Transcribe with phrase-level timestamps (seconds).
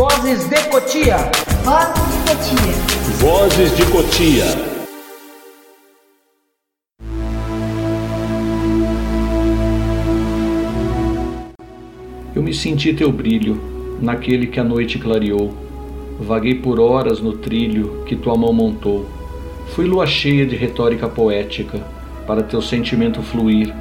[0.00, 1.18] Vozes de Cotia.
[1.62, 2.72] Vozes de Cotia.
[3.20, 4.44] Vozes de Cotia.
[12.34, 13.60] Eu me senti teu brilho
[14.00, 15.52] naquele que a noite clareou.
[16.18, 19.04] Vaguei por horas no trilho que tua mão montou.
[19.74, 21.78] Fui lua cheia de retórica poética
[22.26, 23.74] para teu sentimento fluir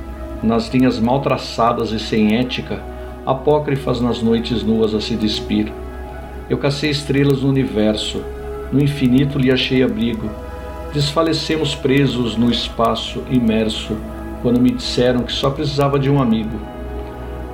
[0.44, 2.84] nas linhas mal traçadas e sem ética,
[3.26, 5.72] apócrifas nas noites nuas a se despir.
[6.50, 8.24] Eu cacei estrelas no universo,
[8.72, 10.28] no infinito lhe achei abrigo.
[10.92, 13.96] Desfalecemos presos no espaço imerso,
[14.42, 16.60] quando me disseram que só precisava de um amigo.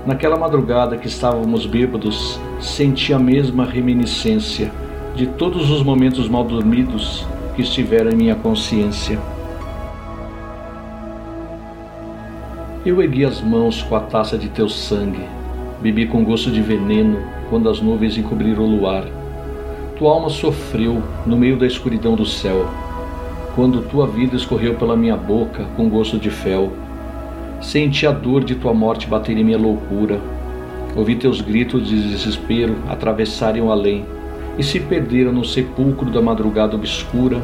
[0.05, 4.71] Naquela madrugada que estávamos bêbados, senti a mesma reminiscência
[5.13, 7.25] de todos os momentos mal dormidos
[7.55, 9.19] que estiveram em minha consciência.
[12.85, 15.25] Eu ergui as mãos com a taça de teu sangue,
[15.81, 17.17] bebi com gosto de veneno
[17.49, 19.05] quando as nuvens encobriram o luar.
[19.97, 22.67] Tua alma sofreu no meio da escuridão do céu,
[23.55, 26.71] quando tua vida escorreu pela minha boca com gosto de fel.
[27.61, 30.19] Senti a dor de tua morte bater em minha loucura.
[30.95, 34.05] Ouvi teus gritos de desespero atravessarem o além
[34.57, 37.41] e se perderam no sepulcro da madrugada obscura.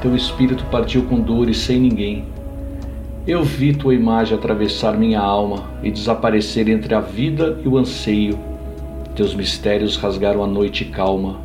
[0.00, 2.35] Teu espírito partiu com dores sem ninguém
[3.26, 8.38] eu vi tua imagem atravessar minha alma e desaparecer entre a vida e o anseio.
[9.16, 11.40] Teus mistérios rasgaram a noite calma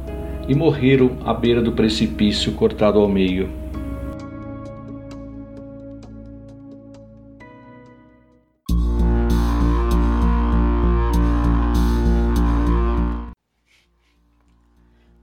[0.48, 3.50] e morreram à beira do precipício cortado ao meio.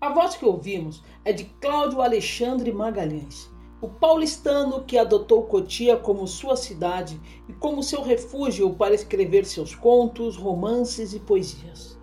[0.00, 3.48] A voz que ouvimos é de Cláudio Alexandre Magalhães
[3.80, 9.74] o paulistano que adotou Cotia como sua cidade e como seu refúgio para escrever seus
[9.74, 11.96] contos, romances e poesias.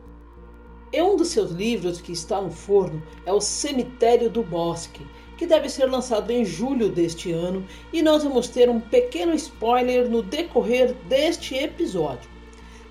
[0.93, 5.05] E um dos seus livros que está no forno é O Cemitério do Bosque,
[5.37, 10.09] que deve ser lançado em julho deste ano, e nós vamos ter um pequeno spoiler
[10.09, 12.35] no decorrer deste episódio.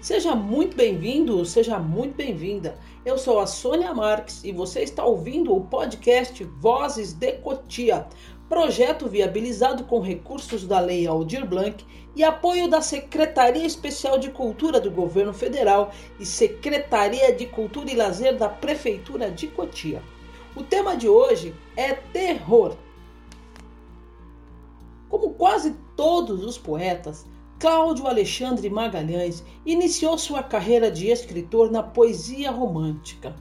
[0.04, 2.78] Seja muito bem-vindo, seja muito bem-vinda.
[3.06, 8.06] Eu sou a Sônia Marques e você está ouvindo o podcast Vozes de Cotia,
[8.48, 11.84] projeto viabilizado com recursos da Lei Aldir Blanc
[12.14, 17.96] e apoio da Secretaria Especial de Cultura do Governo Federal e Secretaria de Cultura e
[17.96, 20.02] Lazer da Prefeitura de Cotia.
[20.54, 22.76] O tema de hoje é terror.
[25.08, 27.26] Como quase todos os poetas,
[27.58, 33.34] Cláudio Alexandre Magalhães iniciou sua carreira de escritor na poesia romântica,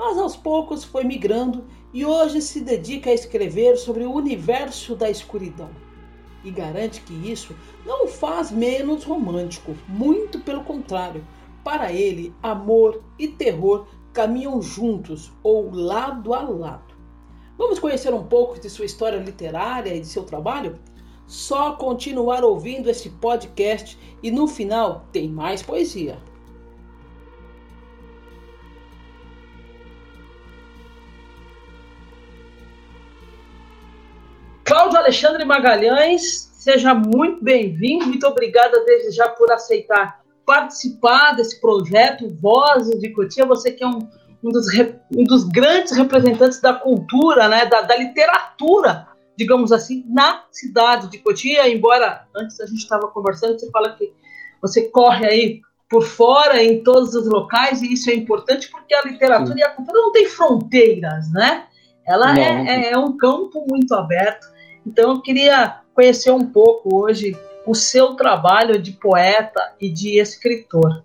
[0.00, 5.10] mas aos poucos foi migrando e hoje se dedica a escrever sobre o universo da
[5.10, 5.68] escuridão.
[6.42, 11.22] E garante que isso não o faz menos romântico, muito pelo contrário.
[11.62, 16.94] Para ele, amor e terror caminham juntos ou lado a lado.
[17.58, 20.78] Vamos conhecer um pouco de sua história literária e de seu trabalho?
[21.26, 26.18] Só continuar ouvindo esse podcast e no final tem mais poesia.
[35.10, 43.00] Alexandre Magalhães, seja muito bem-vindo, muito obrigada desde já por aceitar participar desse projeto Vozes
[43.00, 44.08] de Cotia, você que é um,
[44.40, 44.66] um, dos,
[45.12, 51.18] um dos grandes representantes da cultura, né, da, da, literatura, digamos assim, na cidade de
[51.18, 54.12] Cotia, embora antes a gente estava conversando, você fala que
[54.62, 59.02] você corre aí por fora em todos os locais, e isso é importante porque a
[59.02, 59.58] literatura Sim.
[59.58, 61.66] e a cultura não tem fronteiras, né?
[62.06, 64.59] Ela é, é, é um campo muito aberto.
[64.86, 67.36] Então eu queria conhecer um pouco hoje
[67.66, 71.04] o seu trabalho de poeta e de escritor.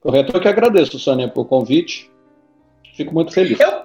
[0.00, 2.10] Correto, eu que agradeço, Sônia, por convite.
[2.94, 3.58] Fico muito feliz.
[3.58, 3.84] Eu,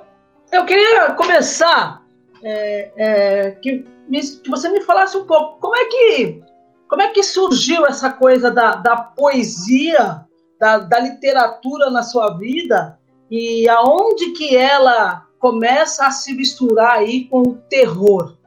[0.52, 2.04] eu queria começar
[2.44, 6.44] é, é, que, que, você me falasse um pouco como é que
[6.88, 10.26] como é que surgiu essa coisa da, da poesia,
[10.60, 17.26] da, da literatura na sua vida e aonde que ela começa a se misturar aí
[17.26, 18.38] com o terror.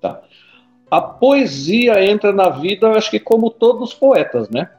[0.00, 0.22] Tá.
[0.90, 4.70] A poesia entra na vida, acho que como todos os poetas, né?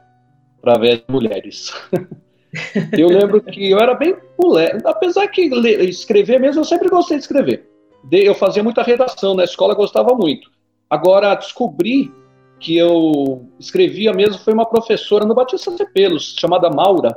[0.58, 1.72] Através de mulheres.
[2.96, 7.22] eu lembro que eu era bem moleque, apesar que escrever mesmo, eu sempre gostei de
[7.22, 7.68] escrever.
[8.10, 10.50] Eu fazia muita redação na escola, gostava muito.
[10.88, 12.12] Agora, descobri
[12.58, 17.16] que eu escrevia mesmo foi uma professora no Batista Cepelos, chamada Maura,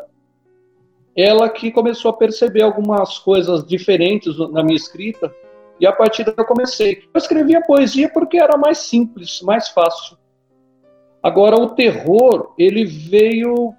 [1.20, 5.34] ela que começou a perceber algumas coisas diferentes na minha escrita,
[5.80, 7.04] e a partir daí eu comecei.
[7.14, 10.18] Eu escrevia poesia porque era mais simples, mais fácil.
[11.22, 13.74] Agora, o terror, ele veio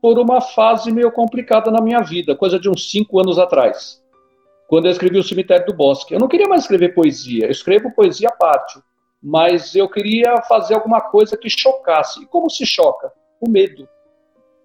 [0.00, 4.02] por uma fase meio complicada na minha vida, coisa de uns cinco anos atrás,
[4.68, 6.12] quando eu escrevi O Cemitério do Bosque.
[6.12, 8.78] Eu não queria mais escrever poesia, eu escrevo poesia à parte,
[9.22, 12.22] mas eu queria fazer alguma coisa que chocasse.
[12.22, 13.10] E como se choca?
[13.40, 13.88] O medo.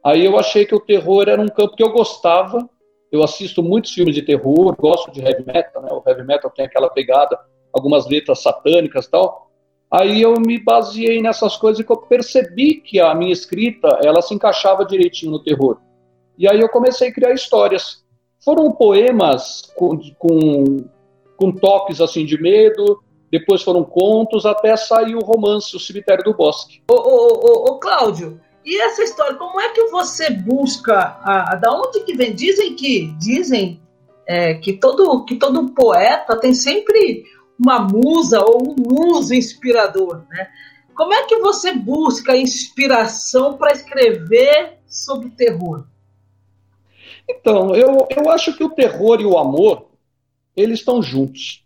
[0.03, 2.69] Aí eu achei que o terror era um campo que eu gostava.
[3.11, 5.89] Eu assisto muitos filmes de terror, gosto de heavy metal, né?
[5.91, 7.37] O heavy metal tem aquela pegada,
[7.73, 9.49] algumas letras satânicas e tal.
[9.91, 14.85] Aí eu me baseei nessas coisas e percebi que a minha escrita, ela se encaixava
[14.85, 15.79] direitinho no terror.
[16.37, 18.03] E aí eu comecei a criar histórias.
[18.43, 20.77] Foram poemas com, com,
[21.35, 26.33] com toques assim de medo, depois foram contos, até sair o romance, O Cemitério do
[26.33, 26.81] Bosque.
[26.89, 31.55] Ô, ô, ô, ô Cláudio, e essa história, como é que você busca, a, a
[31.55, 32.35] da onde que vem?
[32.35, 33.81] Dizem que, dizem
[34.27, 37.25] é, que, todo, que todo poeta tem sempre
[37.59, 40.49] uma musa ou um muso inspirador, né?
[40.95, 45.85] Como é que você busca inspiração para escrever sobre terror?
[47.27, 49.87] Então, eu, eu acho que o terror e o amor,
[50.55, 51.65] eles estão juntos.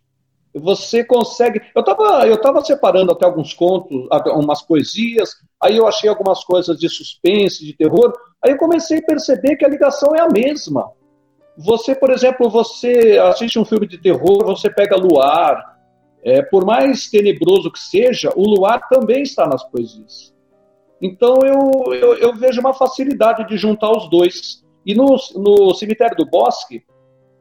[0.54, 1.60] Você consegue...
[1.74, 4.06] Eu estava eu tava separando até alguns contos,
[4.36, 5.34] umas poesias,
[5.64, 8.12] aí eu achei algumas coisas de suspense, de terror,
[8.44, 10.90] aí eu comecei a perceber que a ligação é a mesma.
[11.56, 15.74] Você, por exemplo, você assiste um filme de terror, você pega Luar,
[16.24, 20.34] é, por mais tenebroso que seja, o luar também está nas poesias.
[21.00, 24.64] Então eu, eu, eu vejo uma facilidade de juntar os dois.
[24.86, 26.82] E no, no Cemitério do Bosque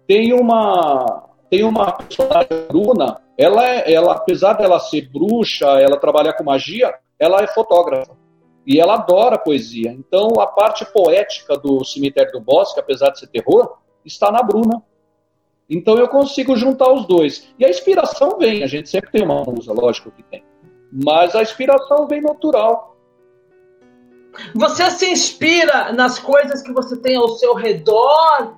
[0.06, 6.34] tem uma tem uma personagem, Bruna, ela, é, ela apesar dela ser bruxa, ela trabalhar
[6.34, 8.16] com magia, ela é fotógrafa.
[8.66, 9.92] E ela adora poesia.
[9.92, 14.82] Então a parte poética do Cemitério do Bosque, apesar de ser terror, está na Bruna.
[15.70, 17.54] Então eu consigo juntar os dois.
[17.58, 20.44] E a inspiração vem, a gente sempre tem uma musa, lógico que tem.
[20.92, 22.96] Mas a inspiração vem natural.
[24.56, 28.56] Você se inspira nas coisas que você tem ao seu redor?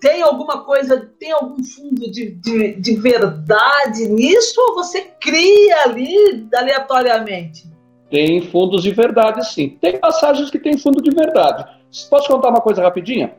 [0.00, 4.60] Tem alguma coisa, tem algum fundo de, de, de verdade nisso?
[4.60, 7.68] Ou você cria ali aleatoriamente?
[8.10, 9.70] Tem fundos de verdade, sim.
[9.80, 11.66] Tem passagens que tem fundo de verdade.
[12.08, 13.34] Posso contar uma coisa rapidinha?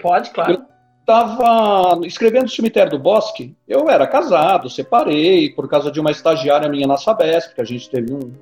[0.00, 0.52] Pode, claro.
[0.52, 0.62] Eu
[1.00, 3.56] estava escrevendo o Cemitério do Bosque.
[3.66, 7.88] Eu era casado, separei por causa de uma estagiária minha na Sabesp, que a gente
[7.88, 8.32] teve um.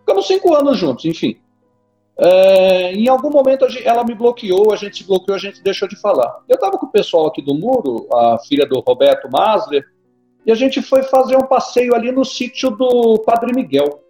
[0.00, 1.36] Ficamos cinco anos juntos, enfim.
[2.16, 5.96] É, em algum momento ela me bloqueou, a gente se bloqueou, a gente deixou de
[5.96, 6.42] falar.
[6.48, 9.84] Eu estava com o pessoal aqui do Muro, a filha do Roberto Masler,
[10.46, 14.00] e a gente foi fazer um passeio ali no sítio do Padre Miguel,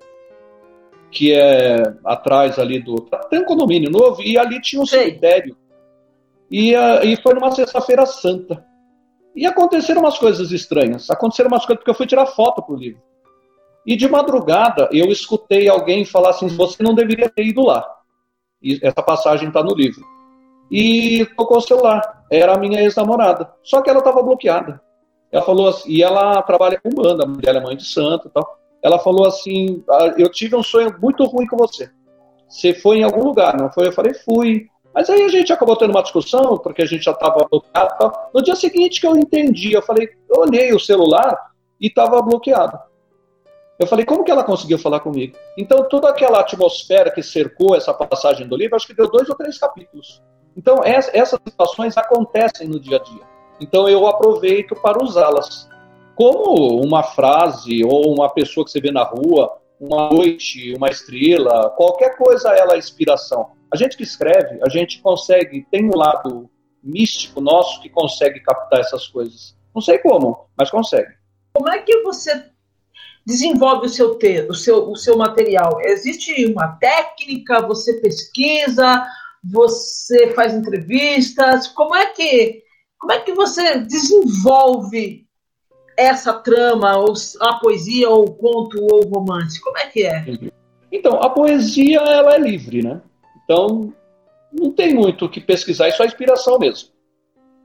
[1.11, 2.97] que é atrás ali do.
[3.31, 5.05] Tem um condomínio novo, e ali tinha um Sei.
[5.05, 5.57] cemitério
[6.51, 8.65] e, e foi numa sexta-feira santa.
[9.35, 11.11] E aconteceram umas coisas estranhas.
[11.11, 13.03] Aconteceram umas coisas porque eu fui tirar foto pro livro.
[13.87, 17.85] E de madrugada eu escutei alguém falar assim: você não deveria ter ido lá.
[18.65, 20.03] E essa passagem está no livro.
[20.71, 22.25] E tocou o celular.
[22.33, 23.53] Era a minha ex-namorada.
[23.63, 24.81] Só que ela estava bloqueada.
[25.31, 28.31] Ela falou assim, e ela trabalha com banda, a mulher é mãe de santo e
[28.31, 28.59] tal.
[28.83, 31.91] Ela falou assim: ah, Eu tive um sonho muito ruim com você.
[32.49, 33.89] Você foi em algum lugar, não foi?
[33.89, 34.67] Eu falei: Fui.
[34.95, 38.13] Mas aí a gente acabou tendo uma discussão, porque a gente já estava bloqueado.
[38.33, 41.37] No dia seguinte que eu entendi, eu falei, eu olhei o celular
[41.81, 42.79] e estava bloqueado.
[43.79, 45.37] Eu falei, como que ela conseguiu falar comigo?
[45.59, 49.35] Então, toda aquela atmosfera que cercou essa passagem do livro, acho que deu dois ou
[49.35, 50.23] três capítulos.
[50.57, 53.23] Então, essas situações acontecem no dia a dia.
[53.61, 55.69] Então, eu aproveito para usá-las.
[56.15, 61.71] Como uma frase ou uma pessoa que você vê na rua, uma noite, uma estrela,
[61.71, 63.51] qualquer coisa ela é inspiração.
[63.73, 66.49] A gente que escreve, a gente consegue, tem um lado
[66.81, 69.57] místico nosso que consegue captar essas coisas.
[69.75, 71.13] Não sei como, mas consegue.
[71.53, 72.54] Como é que você
[73.27, 75.81] desenvolve o seu texto, o seu, o seu material?
[75.81, 77.67] Existe uma técnica?
[77.67, 79.07] Você pesquisa?
[79.43, 81.69] Você faz entrevistas?
[81.69, 82.65] Como é que
[82.99, 85.27] como é que você desenvolve
[85.95, 89.61] essa trama, ou a poesia, ou o conto, ou o romance?
[89.61, 90.25] Como é que é?
[90.91, 93.03] Então, a poesia ela é livre, né?
[93.45, 93.93] Então,
[94.51, 96.89] não tem muito o que pesquisar, é só inspiração mesmo.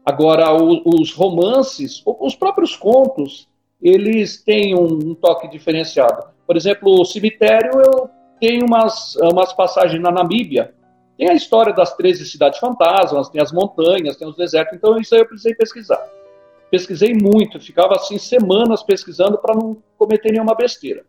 [0.05, 3.47] Agora, o, os romances, os próprios contos,
[3.81, 6.29] eles têm um, um, toque diferenciado.
[6.45, 8.09] Por exemplo, o Cemitério, eu
[8.39, 10.73] tenho umas, umas passagens na Namíbia.
[11.17, 15.13] Tem a história das 13 cidades fantasmas, tem as montanhas, tem os desertos, então isso
[15.13, 16.01] aí eu precisei pesquisar.
[16.71, 21.03] Pesquisei muito, ficava assim semanas pesquisando para não cometer nenhuma besteira.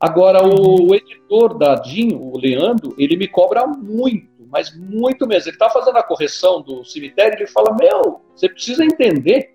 [0.00, 5.48] Agora, o, o editor da DIN, o Leandro, ele me cobra muito, mas muito mesmo.
[5.48, 9.53] Ele está fazendo a correção do cemitério, ele fala: Meu, você precisa entender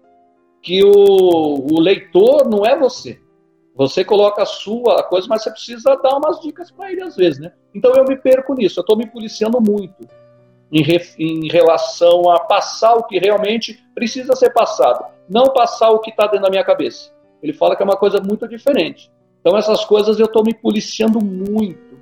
[0.61, 3.19] que o, o leitor não é você.
[3.75, 7.39] Você coloca a sua coisa, mas você precisa dar umas dicas para ele às vezes,
[7.39, 7.53] né?
[7.73, 10.07] Então eu me perco nisso, eu estou me policiando muito.
[10.71, 15.99] em, re, em relação a passar o que realmente precisa ser passado, não passar o
[15.99, 17.11] que está dentro da minha cabeça.
[17.41, 19.11] Ele fala que é uma coisa muito diferente.
[19.39, 21.97] Então essas coisas eu estou me policiando muito.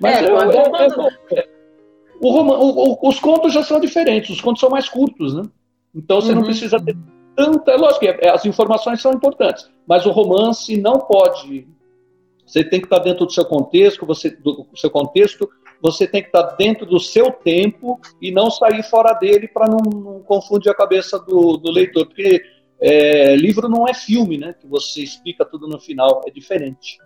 [0.00, 1.44] Mas é, eu, eu, eu,
[2.20, 5.42] o roman, o, o, os contos já são diferentes, os contos são mais curtos, né?
[5.94, 6.36] Então você uhum.
[6.36, 6.96] não precisa ter
[7.36, 7.76] tanta.
[7.76, 11.68] Lógico que é, as informações são importantes, mas o romance não pode.
[12.46, 15.48] Você tem que estar dentro do seu contexto, você, do seu contexto,
[15.80, 19.78] você tem que estar dentro do seu tempo e não sair fora dele para não,
[19.78, 22.06] não, confundir a cabeça do, do leitor.
[22.06, 22.42] Porque
[22.80, 24.54] é, livro não é filme, né?
[24.58, 26.98] Que você explica tudo no final, é diferente.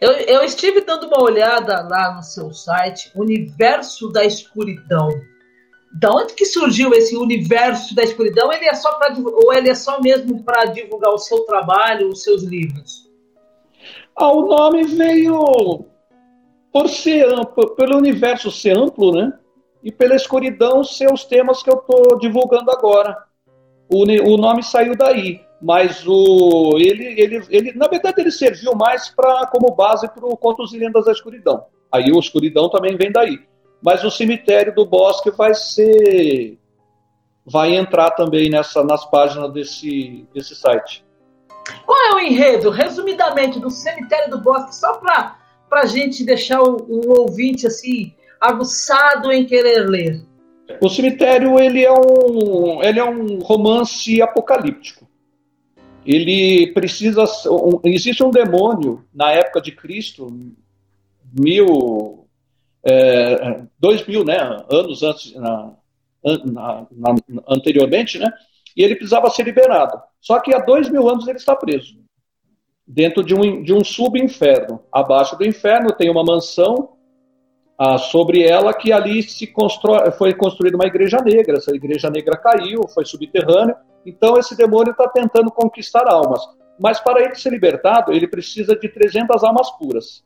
[0.00, 5.08] Eu, eu estive dando uma olhada lá no seu site, Universo da Escuridão.
[5.92, 8.52] Da onde que surgiu esse universo da escuridão?
[8.52, 12.22] Ele é só para ou ele é só mesmo para divulgar o seu trabalho, os
[12.22, 13.08] seus livros?
[14.14, 15.86] Ah, o nome veio
[16.72, 19.32] por ser amplo, pelo universo ser amplo, né?
[19.82, 23.16] E pela escuridão ser os temas que eu estou divulgando agora.
[23.88, 29.08] O, o nome saiu daí, mas o ele, ele, ele, na verdade, ele serviu mais
[29.08, 31.66] para como base para o Contos e Lendas da Escuridão.
[31.90, 33.38] Aí o escuridão também vem daí
[33.86, 36.58] mas o cemitério do Bosque vai ser
[37.46, 41.04] vai entrar também nessa nas páginas desse desse site.
[41.84, 45.38] Qual é o enredo, resumidamente, do cemitério do Bosque, só para
[45.70, 50.20] para gente deixar o, o, ouvinte assim aguçado em querer ler?
[50.80, 55.06] O cemitério ele é um ele é um romance apocalíptico.
[56.04, 60.26] Ele precisa um, existe um demônio na época de Cristo
[61.32, 62.25] mil
[62.86, 64.38] é, dois mil né,
[64.70, 65.72] anos antes, na,
[66.44, 67.14] na, na,
[67.48, 68.32] anteriormente, né,
[68.76, 70.00] e ele precisava ser liberado.
[70.20, 71.96] Só que há dois mil anos ele está preso,
[72.86, 74.80] dentro de um, de um subinferno.
[74.92, 76.96] Abaixo do inferno tem uma mansão
[77.78, 81.58] ah, sobre ela que ali se constrói, foi construída uma igreja negra.
[81.58, 83.76] Essa igreja negra caiu, foi subterrâneo.
[84.04, 86.40] Então esse demônio está tentando conquistar almas.
[86.78, 90.22] Mas para ele ser libertado, ele precisa de 300 almas puras.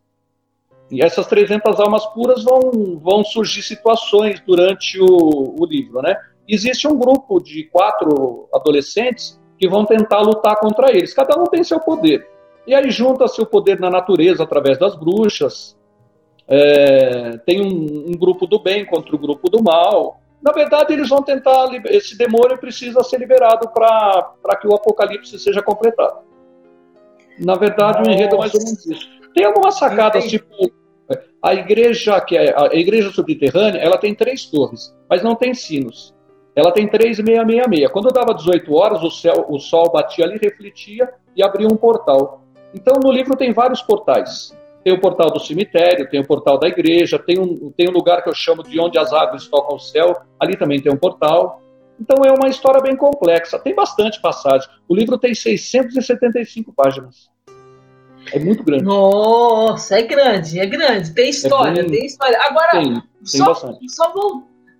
[0.91, 6.17] E essas 300 almas puras vão, vão surgir situações durante o, o livro, né?
[6.49, 11.15] Existe um grupo de quatro adolescentes que vão tentar lutar contra eles.
[11.15, 12.27] Cada um tem seu poder.
[12.67, 15.79] E aí junta-se o poder na natureza através das bruxas.
[16.49, 20.21] É, tem um, um, grupo do bem contra o grupo do mal.
[20.43, 21.69] Na verdade, eles vão tentar.
[21.87, 26.19] Esse demônio precisa ser liberado para que o apocalipse seja completado.
[27.39, 28.11] Na verdade, Nossa.
[28.11, 29.09] o enredo é mais ou menos isso.
[29.33, 30.80] Tem algumas sacadas, tipo
[31.43, 36.15] a igreja, que é a igreja subterrânea, ela tem três torres, mas não tem sinos.
[36.55, 37.91] Ela tem 3666.
[37.91, 42.43] Quando dava 18 horas, o, céu, o sol batia ali, refletia e abria um portal.
[42.75, 44.55] Então, no livro tem vários portais.
[44.85, 48.23] Tem o portal do cemitério, tem o portal da igreja, tem um, tem um lugar
[48.23, 51.63] que eu chamo de onde as águas tocam o céu, ali também tem um portal.
[52.01, 54.69] Então é uma história bem complexa, tem bastante passagem.
[54.89, 57.30] O livro tem 675 páginas.
[58.33, 58.85] É muito grande.
[58.85, 61.13] Nossa, é grande, é grande.
[61.13, 61.99] Tem história, é bem...
[61.99, 62.39] tem história.
[62.43, 64.13] Agora, tem, tem só, só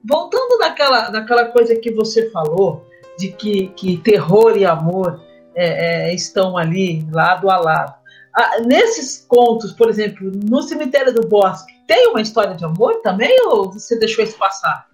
[0.05, 2.87] voltando naquela, naquela coisa que você falou,
[3.19, 5.21] de que, que terror e amor
[5.55, 7.95] é, é, estão ali, lado a lado.
[8.35, 13.37] Ah, nesses contos, por exemplo, no Cemitério do Bosque, tem uma história de amor também
[13.47, 14.87] ou você deixou isso passar?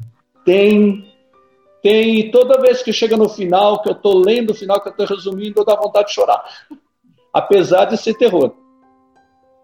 [0.44, 1.12] Tem.
[1.82, 2.30] Tem.
[2.30, 5.06] Toda vez que chega no final, que eu estou lendo o final, que eu estou
[5.06, 6.42] resumindo, eu dá vontade de chorar
[7.36, 8.54] apesar de ser terror.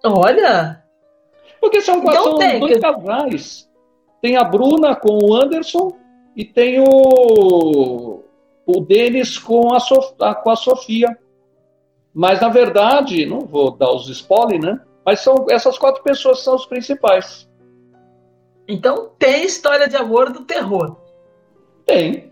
[0.04, 0.84] Olha!
[1.58, 2.80] Porque são, então são tem, dois que...
[2.80, 3.70] casais.
[4.20, 5.96] Tem a Bruna com o Anderson
[6.36, 8.22] e tem o,
[8.66, 10.14] o Denis com a, Sof...
[10.42, 11.18] com a Sofia.
[12.12, 14.78] Mas, na verdade, não vou dar os spoilers, né?
[15.04, 17.48] Mas são essas quatro pessoas são os principais.
[18.68, 20.96] Então tem história de amor do terror.
[21.86, 22.30] Tem.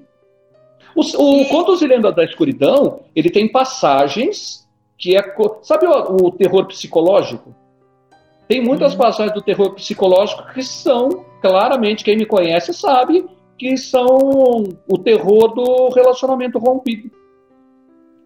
[0.95, 1.49] O, o e...
[1.49, 4.69] Contos e Lendas da Escuridão, ele tem passagens
[5.01, 5.35] que é.
[5.63, 7.55] Sabe o, o terror psicológico?
[8.47, 8.99] Tem muitas uhum.
[8.99, 13.25] passagens do terror psicológico que são, claramente, quem me conhece sabe,
[13.57, 14.07] que são
[14.89, 17.11] o terror do relacionamento rompido.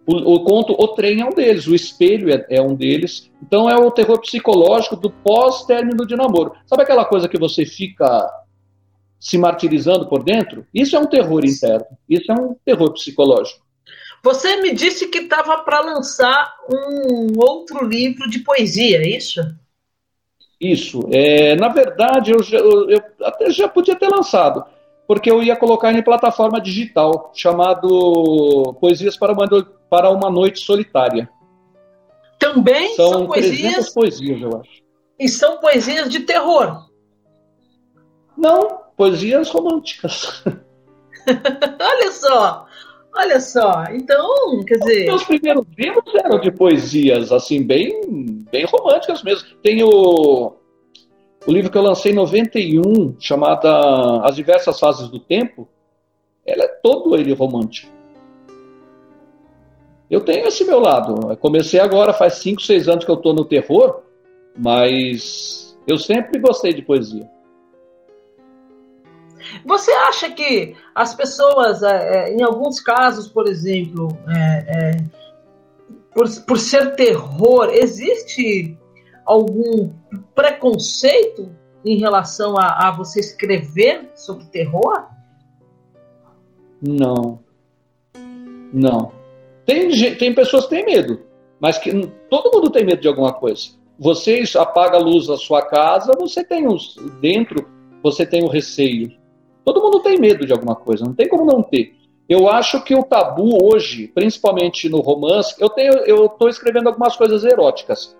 [0.06, 3.30] O, o, conto O Trem é um deles, o Espelho é, é, um deles.
[3.42, 6.52] Então é o terror psicológico do pós-término de namoro.
[6.66, 8.30] Sabe aquela coisa que você fica
[9.18, 10.66] se martirizando por dentro?
[10.74, 11.86] Isso é um terror interno.
[12.08, 13.63] Isso é um terror psicológico.
[14.24, 19.38] Você me disse que estava para lançar um outro livro de poesia, é isso?
[20.58, 21.06] Isso.
[21.12, 24.64] É, na verdade, eu, já, eu, eu, até já podia ter lançado,
[25.06, 29.46] porque eu ia colocar em plataforma digital, chamado Poesias para uma,
[29.90, 31.28] para uma Noite Solitária.
[32.38, 33.90] Também são, são poesias.
[33.90, 34.82] poesias, eu acho.
[35.18, 36.88] E são poesias de terror.
[38.38, 40.42] Não, poesias românticas.
[41.28, 42.66] olha só,
[43.16, 43.84] olha só.
[43.92, 45.02] Então, quer dizer.
[45.02, 48.00] Os meus primeiros livros eram de poesias, assim, bem,
[48.50, 49.48] bem românticas mesmo.
[49.62, 50.52] Tem o,
[51.46, 53.66] o livro que eu lancei em 91, chamado
[54.24, 55.68] As Diversas Fases do Tempo.
[56.44, 57.92] Ele é todo ele romântico.
[60.10, 61.30] Eu tenho esse meu lado.
[61.30, 64.02] Eu comecei agora, faz 5, 6 anos que eu estou no terror,
[64.56, 67.28] mas eu sempre gostei de poesia.
[69.64, 75.04] Você acha que as pessoas, é, é, em alguns casos, por exemplo, é, é,
[76.14, 78.78] por, por ser terror, existe
[79.24, 79.90] algum
[80.34, 81.50] preconceito
[81.84, 85.06] em relação a, a você escrever sobre terror?
[86.80, 87.40] Não.
[88.72, 89.12] Não.
[89.64, 91.22] Tem, tem pessoas que têm medo,
[91.58, 93.70] mas que todo mundo tem medo de alguma coisa.
[93.98, 97.66] Você apaga a luz da sua casa, você tem os dentro,
[98.02, 99.23] você tem o receio.
[99.64, 101.94] Todo mundo tem medo de alguma coisa, não tem como não ter.
[102.28, 107.16] Eu acho que o tabu hoje, principalmente no romance, eu tenho, eu estou escrevendo algumas
[107.16, 108.16] coisas eróticas.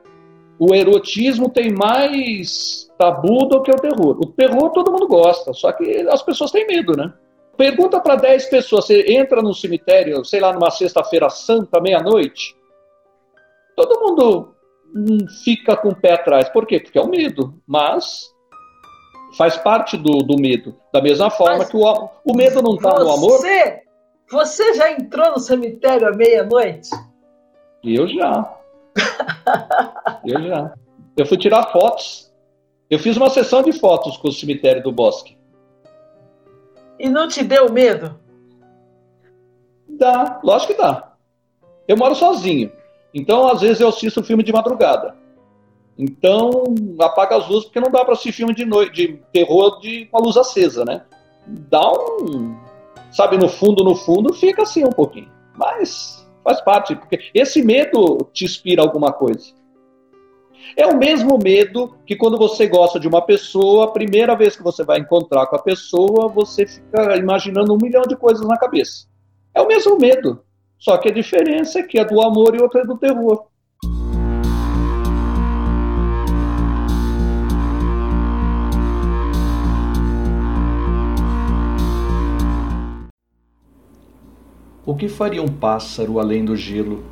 [0.59, 4.19] O erotismo tem mais tabu do que o terror.
[4.21, 7.13] O terror todo mundo gosta, só que as pessoas têm medo, né?
[7.57, 12.57] Pergunta para 10 pessoas, você entra no cemitério, sei lá, numa sexta-feira santa, meia-noite,
[13.77, 14.55] todo mundo
[14.95, 16.49] hum, fica com o pé atrás.
[16.49, 16.81] Por quê?
[16.81, 17.55] Porque é o medo.
[17.67, 18.34] Mas
[19.37, 20.77] faz parte do, do medo.
[20.93, 23.39] Da mesma forma Mas que o, o medo não está no amor.
[23.39, 23.83] Você,
[24.31, 26.91] você já entrou no cemitério à meia-noite?
[27.83, 28.57] Eu já.
[30.25, 30.75] eu já.
[31.17, 32.33] Eu fui tirar fotos.
[32.89, 35.37] Eu fiz uma sessão de fotos com o cemitério do Bosque.
[36.99, 38.19] E não te deu medo?
[39.89, 41.13] Dá, lógico que dá.
[41.87, 42.73] Eu moro sozinho.
[43.13, 45.17] Então, às vezes, eu assisto filme de madrugada.
[45.97, 46.65] Então,
[47.01, 50.19] apaga as luzes, porque não dá para assistir filme de noite, de terror de, com
[50.19, 51.03] a luz acesa, né?
[51.47, 52.57] Dá um.
[53.13, 55.31] Sabe, no fundo, no fundo, fica assim um pouquinho.
[55.57, 59.53] Mas faz parte, porque esse medo te inspira alguma coisa.
[60.77, 64.63] É o mesmo medo que quando você gosta de uma pessoa, a primeira vez que
[64.63, 69.07] você vai encontrar com a pessoa, você fica imaginando um milhão de coisas na cabeça.
[69.55, 70.43] É o mesmo medo.
[70.79, 73.47] Só que a diferença é que é do amor e outra é do terror.
[84.87, 87.03] O que faria um pássaro além do gelo?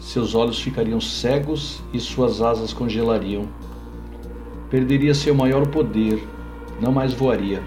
[0.00, 3.46] Seus olhos ficariam cegos e suas asas congelariam.
[4.70, 6.26] Perderia seu maior poder,
[6.80, 7.62] não mais voaria.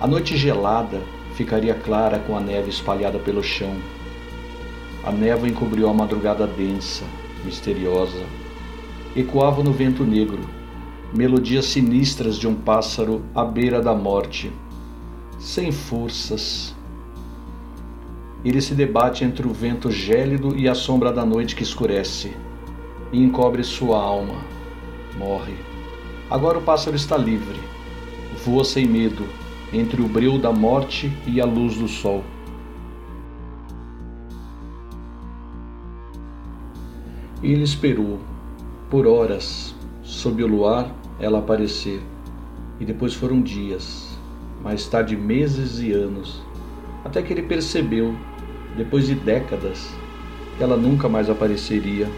[0.00, 1.02] A noite gelada
[1.34, 3.74] ficaria clara com a neve espalhada pelo chão.
[5.02, 7.02] A névoa encobriu a madrugada densa,
[7.44, 8.24] misteriosa.
[9.16, 10.42] Ecoava no vento negro,
[11.12, 14.52] melodias sinistras de um pássaro à beira da morte,
[15.40, 16.72] sem forças,
[18.48, 22.34] ele se debate entre o vento gélido e a sombra da noite que escurece
[23.12, 24.42] e encobre sua alma.
[25.18, 25.54] Morre.
[26.30, 27.60] Agora o pássaro está livre.
[28.44, 29.26] Voa sem medo
[29.70, 32.24] entre o breu da morte e a luz do sol.
[37.42, 38.18] Ele esperou,
[38.88, 42.00] por horas, sob o luar, ela aparecer.
[42.80, 44.18] E depois foram dias,
[44.62, 46.42] mais tarde meses e anos,
[47.04, 48.16] até que ele percebeu
[48.78, 49.92] depois de décadas,
[50.60, 52.08] ela nunca mais apareceria.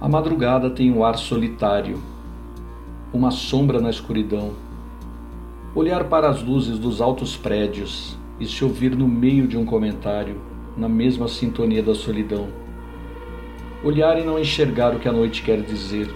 [0.00, 2.02] A madrugada tem um ar solitário,
[3.12, 4.54] uma sombra na escuridão.
[5.72, 10.40] Olhar para as luzes dos altos prédios e se ouvir no meio de um comentário,
[10.76, 12.48] na mesma sintonia da solidão.
[13.84, 16.12] Olhar e não enxergar o que a noite quer dizer.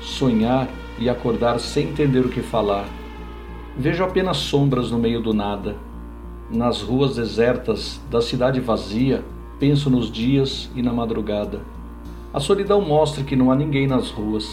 [0.00, 0.68] Sonhar
[1.00, 2.99] e acordar sem entender o que falar
[3.80, 5.74] Vejo apenas sombras no meio do nada.
[6.50, 9.24] Nas ruas desertas da cidade vazia,
[9.58, 11.62] penso nos dias e na madrugada.
[12.30, 14.46] A solidão mostra que não há ninguém nas ruas.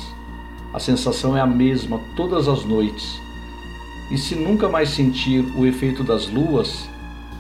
[0.74, 3.20] A sensação é a mesma todas as noites.
[4.10, 6.90] E se nunca mais sentir o efeito das luas,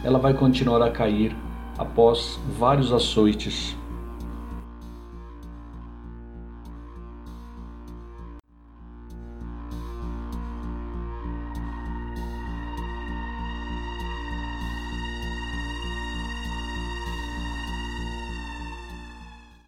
[0.03, 1.33] ela vai continuar a cair
[1.77, 3.76] após vários açoites.